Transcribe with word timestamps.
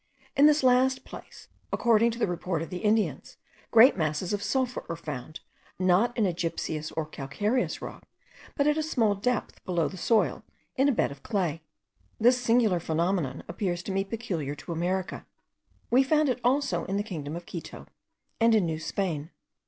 In 0.35 0.47
this 0.47 0.63
last 0.63 1.05
place, 1.05 1.47
according 1.71 2.09
to 2.09 2.17
the 2.17 2.25
report 2.25 2.63
of 2.63 2.71
the 2.71 2.79
Indians, 2.79 3.37
great 3.69 3.95
masses 3.95 4.33
of 4.33 4.41
sulphur 4.41 4.83
are 4.89 4.95
found, 4.95 5.41
not 5.77 6.17
in 6.17 6.25
a 6.25 6.33
gypseous 6.33 6.91
or 6.97 7.05
calcareous 7.05 7.83
rock, 7.83 8.07
but 8.55 8.65
at 8.65 8.79
a 8.79 8.81
small 8.81 9.13
depth 9.13 9.63
below 9.63 9.87
the 9.87 9.97
soil, 9.97 10.43
in 10.75 10.89
a 10.89 10.91
bed 10.91 11.11
of 11.11 11.21
clay. 11.21 11.61
This 12.19 12.41
singular 12.41 12.79
phenomenon 12.79 13.43
appears 13.47 13.83
to 13.83 13.91
me 13.91 14.03
peculiar 14.03 14.55
to 14.55 14.71
America; 14.71 15.27
we 15.91 16.01
found 16.01 16.29
it 16.29 16.41
also 16.43 16.85
in 16.85 16.97
the 16.97 17.03
kingdom 17.03 17.35
of 17.35 17.45
Quito, 17.45 17.85
and 18.39 18.55
in 18.55 18.65
New 18.65 18.79
Spain. 18.79 19.29